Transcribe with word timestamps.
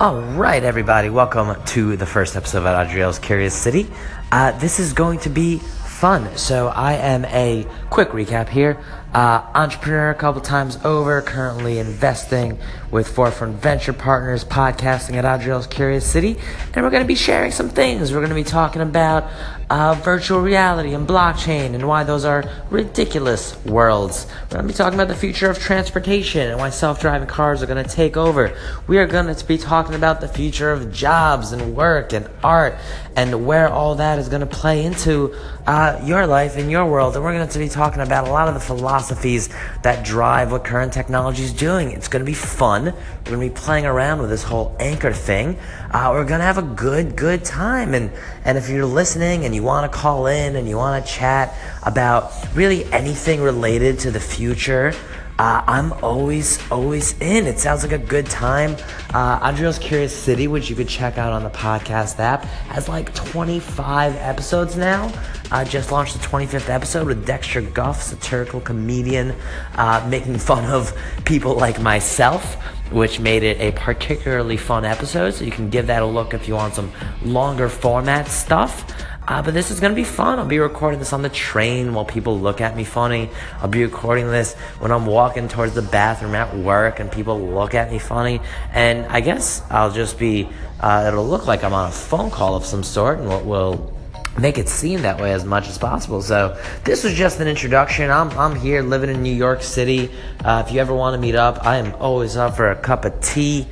All 0.00 0.20
right, 0.20 0.62
everybody, 0.62 1.10
welcome 1.10 1.60
to 1.60 1.96
the 1.96 2.06
first 2.06 2.36
episode 2.36 2.64
of 2.64 2.86
Adriel's 2.88 3.18
Curious 3.18 3.52
City. 3.52 3.90
Uh, 4.30 4.56
this 4.60 4.78
is 4.78 4.92
going 4.92 5.18
to 5.18 5.28
be 5.28 5.58
fun. 5.98 6.36
So, 6.36 6.68
I 6.68 6.92
am 6.92 7.24
a 7.24 7.66
quick 7.90 8.10
recap 8.10 8.48
here. 8.48 8.78
Uh, 9.12 9.42
entrepreneur 9.54 10.10
a 10.10 10.14
couple 10.14 10.40
times 10.40 10.78
over, 10.84 11.20
currently 11.22 11.78
investing 11.78 12.58
with 12.90 13.08
Forefront 13.08 13.56
Venture 13.56 13.94
Partners, 13.94 14.44
podcasting 14.44 15.14
at 15.14 15.24
Adriel's 15.24 15.66
Curious 15.66 16.06
City, 16.06 16.36
and 16.74 16.84
we're 16.84 16.90
going 16.90 17.02
to 17.02 17.08
be 17.08 17.14
sharing 17.14 17.50
some 17.50 17.70
things. 17.70 18.12
We're 18.12 18.18
going 18.18 18.28
to 18.28 18.34
be 18.34 18.44
talking 18.44 18.82
about 18.82 19.24
uh, 19.70 19.94
virtual 19.94 20.40
reality 20.40 20.92
and 20.92 21.08
blockchain 21.08 21.74
and 21.74 21.88
why 21.88 22.04
those 22.04 22.26
are 22.26 22.44
ridiculous 22.70 23.56
worlds. 23.64 24.26
We're 24.44 24.58
going 24.58 24.68
to 24.68 24.72
be 24.72 24.76
talking 24.76 24.98
about 24.98 25.08
the 25.08 25.16
future 25.16 25.48
of 25.48 25.58
transportation 25.58 26.50
and 26.50 26.58
why 26.58 26.68
self 26.68 27.00
driving 27.00 27.28
cars 27.28 27.62
are 27.62 27.66
going 27.66 27.82
to 27.82 27.90
take 27.90 28.16
over. 28.16 28.54
We 28.86 28.98
are 28.98 29.06
going 29.06 29.34
to 29.34 29.46
be 29.46 29.56
talking 29.56 29.94
about 29.94 30.20
the 30.20 30.28
future 30.28 30.70
of 30.70 30.92
jobs 30.92 31.52
and 31.52 31.74
work 31.74 32.12
and 32.12 32.28
art 32.44 32.76
and 33.16 33.46
where 33.46 33.68
all 33.68 33.94
that 33.96 34.18
is 34.18 34.28
going 34.28 34.40
to 34.40 34.46
play 34.46 34.84
into 34.84 35.34
uh, 35.66 35.87
your 36.04 36.26
life 36.26 36.56
and 36.56 36.70
your 36.70 36.86
world. 36.86 37.14
And 37.14 37.24
we're 37.24 37.32
going 37.32 37.48
to 37.48 37.58
be 37.58 37.68
talking 37.68 38.00
about 38.00 38.26
a 38.26 38.30
lot 38.30 38.48
of 38.48 38.54
the 38.54 38.60
philosophies 38.60 39.48
that 39.82 40.04
drive 40.04 40.52
what 40.52 40.64
current 40.64 40.92
technology 40.92 41.42
is 41.42 41.52
doing. 41.52 41.90
It's 41.92 42.08
going 42.08 42.24
to 42.24 42.26
be 42.26 42.34
fun. 42.34 42.84
We're 42.84 43.36
going 43.36 43.48
to 43.48 43.54
be 43.54 43.60
playing 43.60 43.86
around 43.86 44.20
with 44.20 44.30
this 44.30 44.42
whole 44.42 44.76
anchor 44.78 45.12
thing. 45.12 45.58
Uh, 45.90 46.10
we're 46.12 46.24
going 46.24 46.40
to 46.40 46.46
have 46.46 46.58
a 46.58 46.62
good, 46.62 47.16
good 47.16 47.44
time. 47.44 47.94
And, 47.94 48.10
and 48.44 48.58
if 48.58 48.68
you're 48.68 48.86
listening 48.86 49.44
and 49.44 49.54
you 49.54 49.62
want 49.62 49.90
to 49.90 49.98
call 49.98 50.26
in 50.26 50.56
and 50.56 50.68
you 50.68 50.76
want 50.76 51.04
to 51.04 51.12
chat 51.12 51.54
about 51.82 52.32
really 52.54 52.84
anything 52.92 53.40
related 53.40 53.98
to 54.00 54.10
the 54.10 54.20
future, 54.20 54.92
uh, 55.38 55.62
I'm 55.66 55.92
always, 56.02 56.58
always 56.70 57.18
in. 57.20 57.46
It 57.46 57.60
sounds 57.60 57.84
like 57.84 57.92
a 57.92 57.98
good 57.98 58.26
time. 58.26 58.76
Uh, 59.14 59.72
Curious 59.80 60.16
City, 60.16 60.48
which 60.48 60.68
you 60.68 60.74
could 60.74 60.88
check 60.88 61.16
out 61.16 61.32
on 61.32 61.44
the 61.44 61.50
podcast 61.50 62.18
app, 62.18 62.44
has 62.44 62.88
like 62.88 63.14
25 63.14 64.16
episodes 64.16 64.76
now. 64.76 65.12
I 65.52 65.64
just 65.64 65.92
launched 65.92 66.14
the 66.14 66.26
25th 66.26 66.68
episode 66.68 67.06
with 67.06 67.24
Dexter 67.24 67.62
Guff, 67.62 68.02
satirical 68.02 68.60
comedian, 68.60 69.34
uh, 69.76 70.04
making 70.10 70.38
fun 70.38 70.64
of 70.64 70.92
people 71.24 71.54
like 71.54 71.80
myself, 71.80 72.56
which 72.90 73.20
made 73.20 73.44
it 73.44 73.60
a 73.60 73.70
particularly 73.78 74.56
fun 74.56 74.84
episode. 74.84 75.34
So 75.34 75.44
you 75.44 75.52
can 75.52 75.70
give 75.70 75.86
that 75.86 76.02
a 76.02 76.06
look 76.06 76.34
if 76.34 76.48
you 76.48 76.54
want 76.54 76.74
some 76.74 76.92
longer 77.22 77.68
format 77.68 78.26
stuff. 78.26 78.92
Uh, 79.28 79.42
but 79.42 79.52
this 79.52 79.70
is 79.70 79.78
going 79.78 79.92
to 79.92 79.96
be 79.96 80.04
fun. 80.04 80.38
I'll 80.38 80.46
be 80.46 80.58
recording 80.58 80.98
this 80.98 81.12
on 81.12 81.20
the 81.20 81.28
train 81.28 81.92
while 81.92 82.06
people 82.06 82.40
look 82.40 82.62
at 82.62 82.74
me 82.74 82.84
funny. 82.84 83.28
I'll 83.60 83.68
be 83.68 83.84
recording 83.84 84.26
this 84.28 84.54
when 84.78 84.90
I'm 84.90 85.04
walking 85.04 85.48
towards 85.48 85.74
the 85.74 85.82
bathroom 85.82 86.34
at 86.34 86.56
work 86.56 86.98
and 86.98 87.12
people 87.12 87.38
look 87.38 87.74
at 87.74 87.92
me 87.92 87.98
funny. 87.98 88.40
And 88.72 89.04
I 89.06 89.20
guess 89.20 89.62
I'll 89.70 89.92
just 89.92 90.18
be, 90.18 90.48
uh, 90.80 91.04
it'll 91.06 91.28
look 91.28 91.46
like 91.46 91.62
I'm 91.62 91.74
on 91.74 91.90
a 91.90 91.92
phone 91.92 92.30
call 92.30 92.56
of 92.56 92.64
some 92.64 92.82
sort 92.82 93.18
and 93.18 93.28
we'll, 93.46 93.94
make 94.38 94.56
it 94.56 94.68
seem 94.68 95.02
that 95.02 95.20
way 95.20 95.32
as 95.32 95.44
much 95.44 95.68
as 95.68 95.76
possible. 95.76 96.22
So 96.22 96.56
this 96.84 97.02
was 97.02 97.14
just 97.14 97.40
an 97.40 97.48
introduction. 97.48 98.08
I'm, 98.08 98.30
I'm 98.38 98.54
here 98.54 98.82
living 98.82 99.10
in 99.10 99.20
New 99.20 99.34
York 99.34 99.62
City. 99.62 100.12
Uh, 100.44 100.62
if 100.64 100.72
you 100.72 100.80
ever 100.80 100.94
want 100.94 101.14
to 101.14 101.20
meet 101.20 101.34
up, 101.34 101.66
I 101.66 101.78
am 101.78 101.92
always 101.94 102.36
up 102.36 102.54
for 102.54 102.70
a 102.70 102.76
cup 102.76 103.04
of 103.04 103.20
tea. 103.20 103.66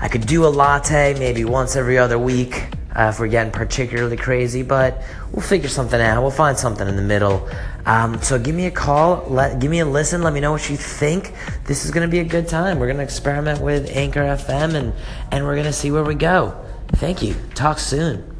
I 0.00 0.08
could 0.08 0.26
do 0.26 0.44
a 0.44 0.48
latte 0.48 1.18
maybe 1.18 1.46
once 1.46 1.74
every 1.74 1.96
other 1.96 2.18
week 2.18 2.66
uh, 2.96 3.10
if 3.12 3.18
we're 3.18 3.28
getting 3.28 3.52
particularly 3.52 4.16
crazy, 4.16 4.62
but 4.62 5.02
we'll 5.32 5.42
figure 5.42 5.68
something 5.68 6.00
out. 6.00 6.22
We'll 6.22 6.30
find 6.30 6.56
something 6.56 6.86
in 6.86 6.96
the 6.96 7.02
middle. 7.02 7.48
Um, 7.86 8.20
so 8.22 8.38
give 8.38 8.54
me 8.54 8.66
a 8.66 8.70
call, 8.70 9.26
let, 9.28 9.58
give 9.58 9.70
me 9.70 9.80
a 9.80 9.86
listen, 9.86 10.22
let 10.22 10.32
me 10.32 10.40
know 10.40 10.52
what 10.52 10.70
you 10.70 10.76
think. 10.76 11.34
This 11.64 11.84
is 11.84 11.90
going 11.90 12.06
to 12.06 12.10
be 12.10 12.20
a 12.20 12.24
good 12.24 12.48
time. 12.48 12.78
We're 12.78 12.86
going 12.86 12.98
to 12.98 13.02
experiment 13.02 13.60
with 13.60 13.90
Anchor 13.94 14.20
FM 14.20 14.74
and, 14.74 14.92
and 15.30 15.44
we're 15.44 15.54
going 15.54 15.66
to 15.66 15.72
see 15.72 15.90
where 15.90 16.04
we 16.04 16.14
go. 16.14 16.56
Thank 16.92 17.22
you. 17.22 17.34
Talk 17.54 17.78
soon. 17.78 18.33